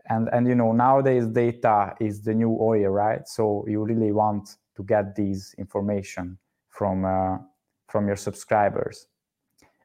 and 0.09 0.29
and 0.31 0.47
you 0.47 0.55
know 0.55 0.71
nowadays 0.71 1.27
data 1.27 1.93
is 1.99 2.23
the 2.23 2.33
new 2.33 2.57
oil 2.59 2.89
right? 2.89 3.27
So 3.27 3.65
you 3.67 3.83
really 3.83 4.11
want 4.11 4.57
to 4.75 4.83
get 4.83 5.15
these 5.15 5.55
information 5.57 6.37
from 6.69 7.05
uh, 7.05 7.37
from 7.89 8.07
your 8.07 8.15
subscribers. 8.15 9.07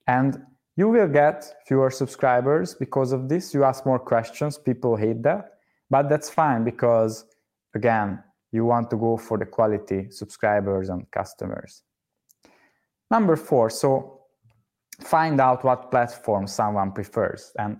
And 0.06 0.42
you 0.76 0.88
will 0.88 1.08
get 1.08 1.54
fewer 1.66 1.90
subscribers 1.90 2.74
because 2.74 3.12
of 3.12 3.28
this. 3.28 3.54
You 3.54 3.64
ask 3.64 3.84
more 3.84 3.98
questions 3.98 4.58
people 4.58 4.96
hate 4.96 5.22
that. 5.22 5.44
But 5.90 6.08
that's 6.08 6.30
fine 6.30 6.64
because 6.64 7.24
again 7.74 8.22
you 8.52 8.64
want 8.64 8.90
to 8.90 8.96
go 8.96 9.16
for 9.16 9.38
the 9.38 9.46
quality 9.46 10.10
subscribers 10.10 10.88
and 10.88 11.10
customers. 11.10 11.82
Number 13.10 13.36
four 13.36 13.70
so 13.70 14.11
find 15.12 15.42
out 15.42 15.62
what 15.62 15.90
platform 15.90 16.46
someone 16.46 16.90
prefers. 16.90 17.52
And 17.58 17.76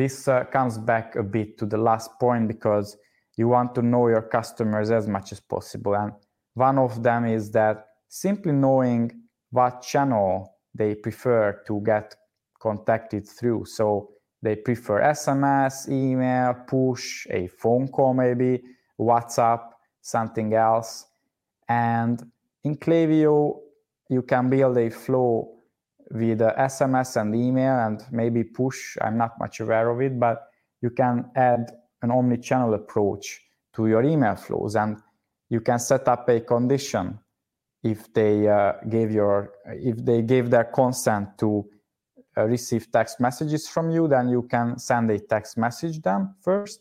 this 0.00 0.26
uh, 0.26 0.44
comes 0.44 0.78
back 0.78 1.16
a 1.16 1.22
bit 1.22 1.58
to 1.58 1.66
the 1.66 1.76
last 1.76 2.08
point 2.18 2.48
because 2.48 2.96
you 3.36 3.46
want 3.48 3.74
to 3.74 3.82
know 3.82 4.08
your 4.08 4.22
customers 4.22 4.90
as 4.90 5.06
much 5.06 5.32
as 5.32 5.40
possible. 5.40 5.94
And 5.94 6.12
one 6.54 6.78
of 6.78 7.02
them 7.02 7.26
is 7.26 7.50
that 7.50 7.88
simply 8.08 8.52
knowing 8.52 9.10
what 9.50 9.82
channel 9.82 10.56
they 10.74 10.94
prefer 10.94 11.62
to 11.66 11.82
get 11.84 12.16
contacted 12.58 13.28
through. 13.28 13.66
So 13.66 14.08
they 14.40 14.56
prefer 14.56 15.02
SMS, 15.02 15.90
email, 15.90 16.54
push, 16.66 17.26
a 17.28 17.48
phone 17.48 17.88
call, 17.88 18.14
maybe 18.14 18.62
WhatsApp, 18.98 19.60
something 20.00 20.54
else. 20.54 21.04
And 21.68 22.22
in 22.64 22.76
Klaviyo, 22.78 23.58
you 24.08 24.22
can 24.22 24.48
build 24.48 24.78
a 24.78 24.88
flow 24.88 25.61
with 26.12 26.40
SMS 26.40 27.20
and 27.20 27.34
email 27.34 27.78
and 27.78 28.04
maybe 28.10 28.44
push. 28.44 28.96
I'm 29.00 29.16
not 29.16 29.38
much 29.38 29.60
aware 29.60 29.88
of 29.88 30.00
it, 30.02 30.20
but 30.20 30.48
you 30.80 30.90
can 30.90 31.30
add 31.34 31.72
an 32.02 32.10
omni-channel 32.10 32.74
approach 32.74 33.40
to 33.74 33.86
your 33.86 34.02
email 34.02 34.36
flows, 34.36 34.76
and 34.76 34.98
you 35.48 35.60
can 35.60 35.78
set 35.78 36.06
up 36.08 36.28
a 36.28 36.40
condition 36.40 37.18
if 37.82 38.12
they 38.12 38.46
uh, 38.46 38.74
gave 38.88 39.10
your 39.10 39.52
if 39.66 39.96
they 40.04 40.22
gave 40.22 40.50
their 40.50 40.64
consent 40.64 41.38
to 41.38 41.64
uh, 42.36 42.44
receive 42.44 42.90
text 42.92 43.18
messages 43.18 43.68
from 43.68 43.90
you, 43.90 44.06
then 44.06 44.28
you 44.28 44.42
can 44.42 44.78
send 44.78 45.10
a 45.10 45.18
text 45.18 45.56
message 45.56 46.00
them 46.00 46.34
first. 46.40 46.80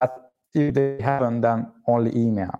But 0.00 0.32
if 0.54 0.74
they 0.74 0.98
haven't, 1.00 1.40
then 1.40 1.72
only 1.86 2.16
email. 2.16 2.52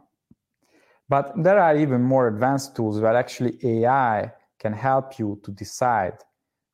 But 1.08 1.32
there 1.36 1.58
are 1.58 1.76
even 1.76 2.02
more 2.02 2.28
advanced 2.28 2.74
tools 2.74 3.00
where 3.00 3.14
actually 3.14 3.58
AI 3.62 4.32
can 4.62 4.72
help 4.72 5.18
you 5.18 5.40
to 5.44 5.50
decide 5.50 6.18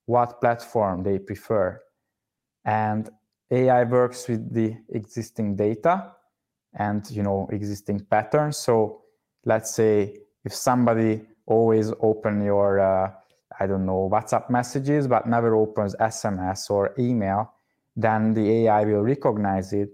what 0.05 0.41
platform 0.41 1.03
they 1.03 1.19
prefer. 1.19 1.81
And 2.65 3.09
AI 3.51 3.85
works 3.85 4.29
with 4.29 4.53
the 4.53 4.77
existing 4.91 5.57
data 5.57 6.13
and 6.75 7.11
you 7.11 7.23
know 7.23 7.49
existing 7.51 8.01
patterns. 8.11 8.59
So 8.59 9.03
let's 9.45 9.75
say 9.75 10.19
if 10.45 10.55
somebody 10.55 11.23
always 11.47 11.93
open 12.01 12.45
your 12.45 12.79
uh, 12.79 13.11
I 13.59 13.67
don't 13.67 13.87
know 13.87 14.09
WhatsApp 14.13 14.51
messages 14.51 15.09
but 15.09 15.27
never 15.27 15.57
opens 15.57 15.95
SMS 15.97 16.71
or 16.71 16.95
email, 16.99 17.55
then 17.97 18.35
the 18.35 18.47
AI 18.59 18.85
will 18.85 19.03
recognize 19.03 19.73
it 19.73 19.91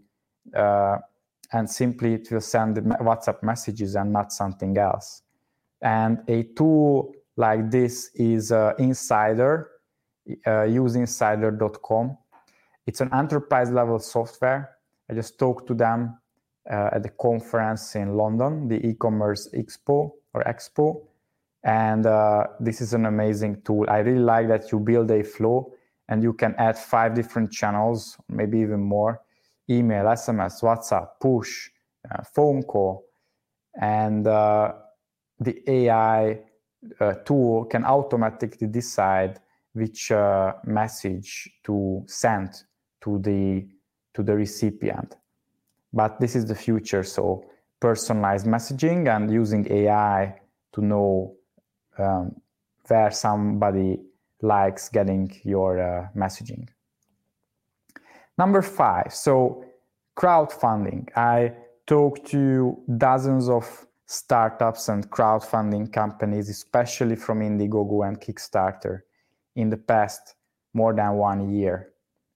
uh, 0.57 0.99
and 1.53 1.71
simply 1.71 2.15
it 2.15 2.29
will 2.31 2.41
send 2.41 2.77
WhatsApp 2.77 3.43
messages 3.43 3.95
and 3.95 4.13
not 4.13 4.33
something 4.33 4.77
else. 4.77 5.23
And 5.81 6.19
a 6.29 6.43
tool 6.57 7.15
like 7.37 7.71
this 7.71 8.11
is 8.15 8.53
uh, 8.53 8.73
Insider, 8.79 9.71
uh, 10.47 10.67
useinsider.com. 10.67 12.17
It's 12.87 13.01
an 13.01 13.11
enterprise 13.13 13.71
level 13.71 13.99
software. 13.99 14.77
I 15.11 15.15
just 15.15 15.39
talked 15.39 15.67
to 15.69 15.75
them 15.75 16.19
uh, 16.71 16.91
at 16.93 17.03
the 17.03 17.11
conference 17.11 17.95
in 17.95 18.17
London, 18.17 18.69
the 18.69 18.87
e-commerce 18.87 19.49
expo 19.55 20.13
or 20.33 20.45
expo. 20.45 21.07
And 21.65 22.07
uh, 22.07 22.45
this 22.61 22.81
is 22.81 22.93
an 22.93 23.07
amazing 23.07 23.63
tool. 23.63 23.87
I 23.89 23.99
really 23.99 24.23
like 24.23 24.49
that 24.49 24.71
you 24.71 24.79
build 24.79 25.11
a 25.11 25.23
flow 25.23 25.73
and 26.09 26.23
you 26.23 26.35
can 26.35 26.55
add 26.59 26.79
five 26.79 27.15
different 27.15 27.51
channels, 27.51 28.19
maybe 28.29 28.59
even 28.59 28.81
more 28.81 29.23
email, 29.71 30.05
SMS, 30.05 30.63
WhatsApp, 30.63 31.09
push, 31.21 31.71
uh, 32.11 32.23
phone 32.23 32.63
call. 32.63 33.07
And 33.81 34.27
uh, 34.27 34.73
the 35.41 35.63
AI 35.67 36.41
tool 37.25 37.65
can 37.65 37.85
automatically 37.85 38.67
decide 38.67 39.41
which 39.73 40.11
uh, 40.11 40.53
message 40.65 41.51
to 41.65 42.05
send 42.07 42.51
to 43.03 43.19
the 43.19 43.67
to 44.15 44.23
the 44.23 44.35
recipient. 44.35 45.17
But 45.93 46.21
this 46.21 46.37
is 46.37 46.47
the 46.47 46.55
future, 46.55 47.03
so 47.03 47.45
personalized 47.81 48.47
messaging 48.47 49.15
and 49.15 49.31
using 49.31 49.71
AI 49.71 50.41
to 50.73 50.81
know 50.81 51.35
um, 51.99 52.35
where 52.89 53.11
somebody 53.11 54.01
likes 54.41 54.89
getting 54.89 55.31
your 55.45 55.81
uh, 55.81 56.09
messaging. 56.17 56.69
Number 58.39 58.63
five, 58.63 59.13
so 59.13 59.65
crowdfunding. 60.17 61.09
I 61.17 61.53
talked 61.87 62.27
to 62.27 62.79
dozens 62.97 63.49
of 63.49 63.87
startups 64.07 64.89
and 64.89 65.11
crowdfunding 65.11 65.93
companies, 65.93 66.49
especially 66.49 67.17
from 67.17 67.41
Indiegogo 67.41 68.07
and 68.07 68.21
Kickstarter, 68.21 69.01
in 69.57 69.71
the 69.71 69.77
past 69.77 70.35
more 70.75 70.95
than 70.95 71.15
one 71.15 71.53
year. 71.53 71.91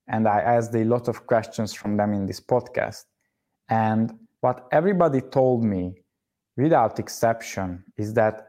And 0.06 0.26
I 0.26 0.40
asked 0.40 0.74
a 0.74 0.84
lot 0.84 1.08
of 1.08 1.26
questions 1.26 1.74
from 1.74 1.96
them 1.96 2.14
in 2.14 2.26
this 2.26 2.40
podcast. 2.40 3.04
And 3.68 4.18
what 4.40 4.66
everybody 4.72 5.20
told 5.20 5.64
me, 5.64 5.96
without 6.56 6.98
exception, 6.98 7.84
is 7.96 8.14
that 8.14 8.46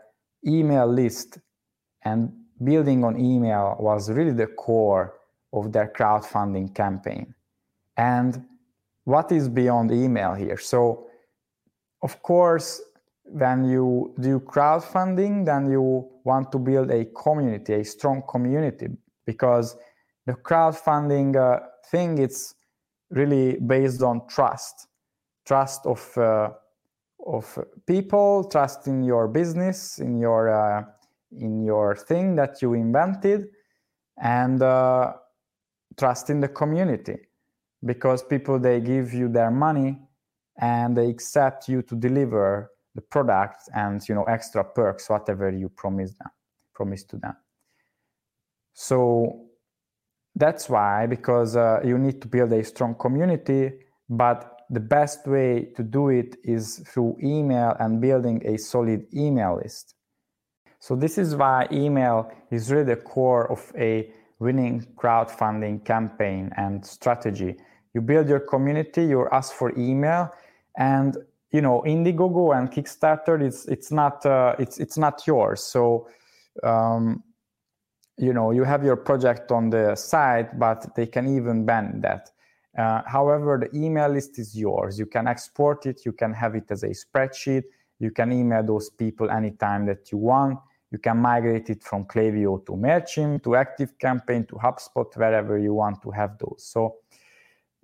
email 0.48 0.88
list 0.88 1.40
and 2.04 2.32
building 2.64 3.04
on 3.04 3.20
email 3.20 3.76
was 3.80 4.10
really 4.10 4.32
the 4.32 4.48
core 4.48 5.16
of 5.52 5.72
their 5.72 5.88
crowdfunding 5.88 6.74
campaign. 6.74 7.34
And 7.98 8.46
what 9.04 9.32
is 9.32 9.50
beyond 9.50 9.92
email 9.92 10.34
here? 10.34 10.58
So, 10.58 11.08
of 12.02 12.22
course, 12.22 12.82
when 13.32 13.64
you 13.64 14.14
do 14.20 14.40
crowdfunding, 14.40 15.46
then 15.46 15.70
you 15.70 16.10
want 16.24 16.52
to 16.52 16.60
build 16.60 16.92
a 16.92 17.06
community, 17.06 17.74
a 17.74 17.84
strong 17.84 18.24
community 18.28 18.88
because 19.26 19.76
the 20.26 20.34
crowdfunding 20.34 21.36
uh, 21.36 21.60
thing 21.92 22.18
it's 22.18 22.56
really 23.10 23.58
based 23.60 24.02
on 24.02 24.28
trust. 24.28 24.88
Trust 25.46 25.86
of 25.86 26.18
uh, 26.18 26.50
of 27.26 27.46
people 27.86 28.48
trust 28.50 28.88
in 28.88 29.04
your 29.04 29.28
business 29.28 30.00
in 30.00 30.18
your 30.18 30.50
uh, 30.50 30.84
in 31.32 31.64
your 31.64 31.96
thing 31.96 32.36
that 32.36 32.62
you 32.62 32.74
invented 32.74 33.48
and 34.22 34.62
uh, 34.62 35.14
trust 35.98 36.30
in 36.30 36.40
the 36.40 36.48
community. 36.48 37.18
Because 37.86 38.24
people 38.24 38.60
they 38.60 38.80
give 38.82 39.14
you 39.14 39.30
their 39.30 39.52
money 39.52 40.00
and 40.60 40.98
they 40.98 41.08
accept 41.10 41.70
you 41.70 41.82
to 41.84 41.96
deliver 41.96 42.72
the 43.00 43.06
product 43.16 43.62
and 43.74 43.96
you 44.08 44.16
know 44.16 44.26
extra 44.38 44.64
perks 44.64 45.10
whatever 45.10 45.50
you 45.62 45.70
promise 45.70 46.12
them 46.20 46.32
promise 46.74 47.04
to 47.04 47.18
them. 47.18 47.36
So 48.74 49.46
that's 50.36 50.70
why 50.70 51.08
because 51.08 51.56
uh, 51.56 51.80
you 51.84 51.98
need 51.98 52.22
to 52.22 52.28
build 52.28 52.52
a 52.54 52.64
strong 52.64 52.96
community 52.96 53.64
but 54.10 54.38
the 54.70 54.80
best 54.80 55.28
way 55.28 55.70
to 55.76 55.84
do 55.84 56.10
it 56.10 56.38
is 56.44 56.66
through 56.90 57.18
email 57.24 57.76
and 57.80 58.00
building 58.00 58.42
a 58.46 58.58
solid 58.58 59.02
email 59.14 59.60
list. 59.64 59.96
So 60.80 60.96
this 60.96 61.18
is 61.18 61.36
why 61.36 61.68
email 61.72 62.32
is 62.52 62.72
really 62.72 62.86
the 62.96 62.96
core 62.96 63.52
of 63.52 63.62
a 63.78 64.12
winning 64.40 64.86
crowdfunding 64.96 65.84
campaign 65.86 66.52
and 66.56 66.86
strategy. 66.86 67.56
You 67.94 68.02
build 68.02 68.30
your 68.30 68.40
community 68.40 69.04
you 69.06 69.28
ask 69.32 69.54
for 69.54 69.78
email 69.78 70.32
and 70.78 71.18
you 71.52 71.62
know 71.62 71.82
indiegogo 71.86 72.58
and 72.58 72.72
kickstarter 72.72 73.42
it's 73.42 73.66
it's 73.66 73.92
not 73.92 74.26
uh, 74.26 74.56
it's 74.60 74.80
it's 74.80 74.98
not 74.98 75.26
yours. 75.26 75.64
So 75.64 76.08
um, 76.64 77.24
you 78.18 78.34
know 78.34 78.52
you 78.52 78.64
have 78.64 78.84
your 78.84 78.98
project 78.98 79.52
on 79.52 79.70
the 79.70 79.96
site 79.96 80.58
but 80.60 80.96
they 80.96 81.08
can 81.08 81.28
even 81.28 81.66
ban 81.66 82.02
that. 82.02 82.32
Uh, 82.78 83.02
however 83.06 83.58
the 83.58 83.76
email 83.78 84.10
list 84.10 84.38
is 84.40 84.58
yours. 84.58 85.00
You 85.00 85.06
can 85.06 85.28
export 85.28 85.86
it. 85.86 86.06
You 86.06 86.12
can 86.12 86.34
have 86.34 86.56
it 86.56 86.70
as 86.70 86.84
a 86.84 86.90
spreadsheet. 86.90 87.64
You 88.00 88.12
can 88.12 88.32
email 88.32 88.64
those 88.64 88.90
people 88.90 89.30
anytime 89.30 89.86
that 89.88 90.12
you 90.12 90.18
want. 90.18 90.60
You 90.92 90.98
can 90.98 91.18
migrate 91.18 91.70
it 91.70 91.84
from 91.84 92.06
Klaviyo 92.06 92.66
to 92.66 92.72
MailChimp 92.72 93.44
to 93.44 93.50
ActiveCampaign 93.50 94.48
to 94.48 94.56
HubSpot, 94.56 95.16
wherever 95.16 95.58
you 95.60 95.74
want 95.74 96.02
to 96.02 96.10
have 96.12 96.38
those. 96.40 96.64
So 96.64 96.96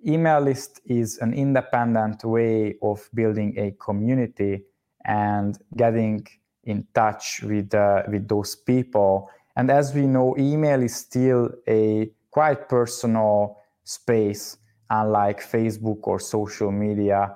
email 0.06 0.40
list 0.40 0.80
is 0.86 1.18
an 1.18 1.34
independent 1.34 2.24
way 2.24 2.76
of 2.82 3.08
building 3.12 3.54
a 3.58 3.72
community 3.72 4.64
and 5.04 5.58
getting 5.76 6.26
in 6.64 6.86
touch 6.94 7.40
with 7.42 7.74
uh, 7.74 8.02
with 8.08 8.28
those 8.28 8.56
people. 8.56 9.30
And 9.56 9.70
as 9.70 9.94
we 9.94 10.06
know 10.06 10.36
email 10.38 10.82
is 10.82 10.94
still 10.94 11.50
a 11.68 12.10
quite 12.30 12.68
personal 12.68 13.58
space 13.84 14.58
unlike 14.90 15.40
facebook 15.40 16.00
or 16.02 16.20
social 16.20 16.70
media. 16.70 17.34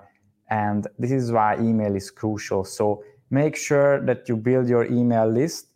And 0.51 0.87
this 0.99 1.13
is 1.13 1.33
why 1.33 1.57
email 1.59 1.95
is 1.95 2.11
crucial. 2.11 2.65
So 2.65 3.03
make 3.31 3.57
sure 3.57 4.05
that 4.05 4.29
you 4.29 4.37
build 4.37 4.69
your 4.69 4.85
email 4.85 5.27
list 5.27 5.69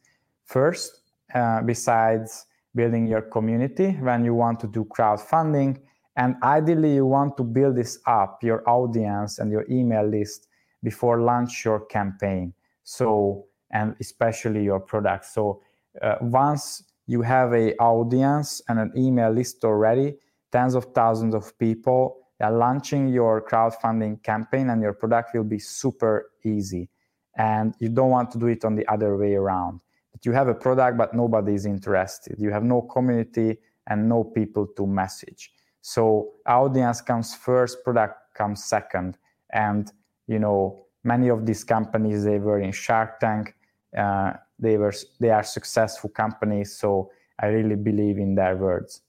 first 0.45 1.01
uh, 1.35 1.63
besides 1.63 2.47
building 2.75 3.07
your 3.07 3.23
community 3.23 3.93
when 4.01 4.25
you 4.25 4.35
want 4.35 4.61
to 4.61 4.67
do 4.67 4.85
crowdfunding 4.85 5.79
and 6.17 6.37
ideally, 6.43 6.95
you 6.95 7.07
want 7.07 7.37
to 7.39 7.43
build 7.43 7.77
this 7.77 7.99
up, 8.07 8.43
your 8.43 8.69
audience 8.69 9.39
and 9.39 9.51
your 9.51 9.65
email 9.69 10.07
list 10.07 10.49
before 10.83 11.21
launch 11.21 11.65
your 11.65 11.81
campaign. 11.87 12.55
So, 12.85 13.47
and 13.71 13.97
especially 14.01 14.63
your 14.63 14.81
product. 14.81 15.25
So, 15.27 15.63
uh, 16.01 16.17
once 16.21 16.85
you 17.07 17.23
have 17.23 17.53
a 17.53 17.75
audience 17.77 18.63
and 18.69 18.79
an 18.79 18.93
email 18.97 19.31
list 19.31 19.65
already, 19.65 20.17
tens 20.53 20.75
of 20.75 20.87
thousands 20.95 21.35
of 21.35 21.57
people, 21.59 22.25
are 22.41 22.53
launching 22.53 23.09
your 23.09 23.41
crowdfunding 23.43 24.23
campaign 24.23 24.71
and 24.71 24.83
your 24.83 24.93
product 24.93 25.35
will 25.35 25.45
be 25.45 25.59
super 25.59 26.31
easy. 26.45 26.89
And 27.37 27.75
you 27.81 27.89
don't 27.89 28.11
want 28.11 28.31
to 28.33 28.39
do 28.39 28.47
it 28.47 28.65
on 28.65 28.75
the 28.77 28.87
other 28.87 29.17
way 29.17 29.35
around. 29.35 29.81
That 30.13 30.25
you 30.27 30.33
have 30.33 30.49
a 30.49 30.55
product, 30.55 30.99
but 30.99 31.15
nobody 31.15 31.55
is 31.55 31.67
interested. 31.67 32.37
You 32.39 32.51
have 32.51 32.63
no 32.63 32.83
community 32.83 33.59
and 33.87 34.09
no 34.09 34.25
people 34.25 34.67
to 34.77 34.87
message. 34.87 35.54
So 35.87 36.31
audience 36.47 37.03
comes 37.03 37.35
first, 37.35 37.85
product 37.85 38.17
comes 38.35 38.65
second. 38.65 39.19
And 39.53 39.93
you 40.27 40.39
know, 40.39 40.87
many 41.03 41.29
of 41.29 41.45
these 41.45 41.63
companies 41.63 42.25
they 42.25 42.39
were 42.39 42.59
in 42.59 42.73
Shark 42.73 43.21
Tank. 43.21 43.55
Uh, 43.97 44.33
they 44.59 44.79
were 44.79 44.95
they 45.21 45.29
are 45.29 45.43
successful 45.43 46.09
companies. 46.09 46.75
So 46.75 47.11
I 47.39 47.49
really 47.49 47.77
believe 47.77 48.17
in 48.17 48.35
their 48.35 48.57
words. 48.57 49.03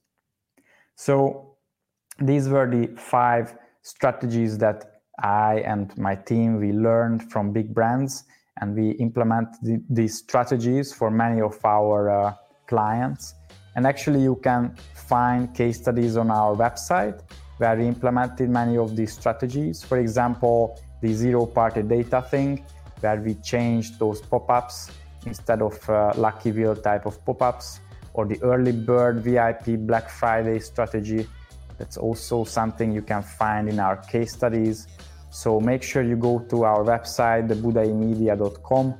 So 0.95 1.55
these 2.19 2.49
were 2.49 2.69
the 2.69 2.88
five 2.97 3.57
strategies 3.81 4.57
that 4.57 4.99
I 5.19 5.63
and 5.65 5.97
my 5.97 6.15
team 6.15 6.59
we 6.59 6.73
learned 6.73 7.31
from 7.31 7.53
big 7.53 7.73
brands, 7.73 8.25
and 8.59 8.75
we 8.75 8.89
implement 8.99 9.47
the, 9.63 9.81
these 9.89 10.17
strategies 10.17 10.91
for 10.91 11.09
many 11.09 11.39
of 11.39 11.57
our 11.63 12.09
uh, 12.09 12.33
clients. 12.67 13.33
And 13.75 13.85
actually, 13.85 14.21
you 14.21 14.35
can 14.35 14.75
find 14.93 15.53
case 15.53 15.77
studies 15.77 16.17
on 16.17 16.31
our 16.31 16.55
website 16.55 17.21
where 17.57 17.75
we 17.75 17.88
implemented 17.88 18.49
many 18.49 18.77
of 18.77 18.95
these 18.95 19.13
strategies. 19.13 19.83
For 19.83 19.97
example, 19.99 20.79
the 21.01 21.13
zero 21.13 21.45
party 21.45 21.83
data 21.83 22.21
thing, 22.21 22.65
where 22.99 23.19
we 23.21 23.35
changed 23.35 23.99
those 23.99 24.21
pop 24.21 24.49
ups 24.49 24.91
instead 25.25 25.61
of 25.61 25.77
uh, 25.89 26.13
Lucky 26.15 26.51
Wheel 26.51 26.75
type 26.75 27.05
of 27.05 27.23
pop 27.25 27.41
ups, 27.41 27.79
or 28.13 28.25
the 28.25 28.41
early 28.41 28.71
bird 28.71 29.21
VIP 29.21 29.77
Black 29.79 30.09
Friday 30.09 30.59
strategy. 30.59 31.27
That's 31.77 31.97
also 31.97 32.45
something 32.45 32.93
you 32.93 33.01
can 33.01 33.21
find 33.21 33.67
in 33.67 33.79
our 33.79 33.97
case 33.97 34.33
studies. 34.33 34.88
So 35.29 35.59
make 35.59 35.83
sure 35.83 36.01
you 36.01 36.15
go 36.15 36.39
to 36.39 36.63
our 36.63 36.83
website, 36.83 37.49
thebudaimedia.com, 37.49 38.95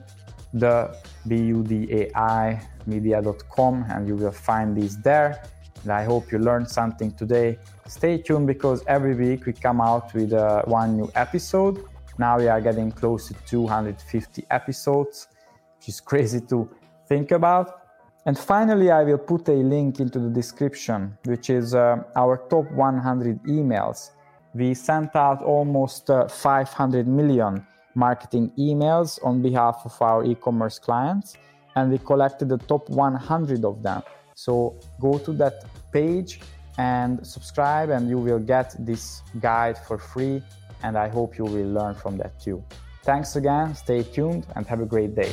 the 0.56 0.96
B 1.28 1.38
U 1.38 1.64
D 1.64 1.88
A 1.92 2.18
I 2.18 2.62
media.com, 2.88 3.86
and 3.90 4.08
you 4.08 4.16
will 4.16 4.32
find 4.32 4.76
these 4.76 4.98
there 5.02 5.42
and 5.86 5.94
I 5.94 6.04
hope 6.04 6.32
you 6.32 6.40
learned 6.40 6.70
something 6.70 7.12
today. 7.12 7.60
Stay 7.88 8.18
tuned 8.18 8.48
because 8.48 8.84
every 8.88 9.14
week 9.14 9.46
we 9.46 9.54
come 9.54 9.80
out 9.80 10.14
with 10.16 10.34
uh, 10.34 10.64
one 10.66 10.98
new 10.98 11.12
episode. 11.14 11.84
Now 12.18 12.40
we 12.40 12.48
are 12.48 12.60
getting 12.60 12.92
close 12.92 13.28
to 13.28 13.36
250 13.46 14.46
episodes, 14.50 15.28
which 15.78 15.90
is 15.90 16.02
crazy 16.10 16.42
to 16.42 16.68
think 17.08 17.32
about. 17.32 17.82
And 18.26 18.38
finally, 18.38 18.90
I 18.90 19.04
will 19.04 19.20
put 19.20 19.48
a 19.50 19.54
link 19.54 20.00
into 20.00 20.18
the 20.18 20.30
description, 20.30 21.16
which 21.26 21.52
is 21.52 21.76
uh, 21.76 22.02
our 22.16 22.38
top 22.50 22.72
100 22.72 23.44
emails. 23.44 24.10
We 24.56 24.74
sent 24.74 25.16
out 25.16 25.44
almost 25.44 26.10
uh, 26.10 26.28
500 26.28 27.08
million 27.08 27.64
marketing 27.96 28.52
emails 28.58 29.20
on 29.24 29.42
behalf 29.42 29.82
of 29.86 30.00
our 30.02 30.24
e 30.24 30.36
commerce 30.36 30.78
clients, 30.78 31.38
and 31.76 31.92
we 31.92 31.98
collected 31.98 32.50
the 32.50 32.58
top 32.58 32.90
100 32.90 33.66
of 33.66 33.82
them. 33.82 34.04
So 34.36 34.76
go 35.00 35.18
to 35.20 35.32
that 35.34 35.66
page 35.92 36.42
and 36.78 37.26
subscribe, 37.26 37.90
and 37.90 38.10
you 38.10 38.18
will 38.18 38.40
get 38.40 38.76
this 38.80 39.22
guide 39.40 39.78
for 39.78 39.98
free. 39.98 40.44
And 40.84 40.98
I 40.98 41.08
hope 41.08 41.38
you 41.38 41.46
will 41.46 41.72
learn 41.72 41.96
from 41.96 42.18
that 42.18 42.40
too. 42.40 42.64
Thanks 43.04 43.36
again, 43.36 43.76
stay 43.76 44.04
tuned, 44.04 44.46
and 44.56 44.68
have 44.68 44.82
a 44.82 44.86
great 44.86 45.16
day. 45.16 45.32